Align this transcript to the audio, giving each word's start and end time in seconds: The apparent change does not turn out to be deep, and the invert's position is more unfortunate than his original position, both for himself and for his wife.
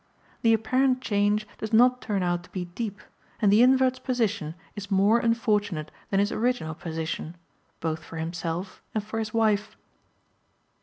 The 0.41 0.55
apparent 0.55 0.99
change 1.01 1.47
does 1.59 1.71
not 1.71 2.01
turn 2.01 2.23
out 2.23 2.43
to 2.45 2.49
be 2.49 2.65
deep, 2.65 2.99
and 3.39 3.53
the 3.53 3.61
invert's 3.61 3.99
position 3.99 4.55
is 4.75 4.89
more 4.89 5.19
unfortunate 5.19 5.91
than 6.09 6.19
his 6.19 6.31
original 6.31 6.73
position, 6.73 7.35
both 7.81 8.03
for 8.03 8.17
himself 8.17 8.81
and 8.95 9.03
for 9.03 9.19
his 9.19 9.31
wife. 9.31 9.77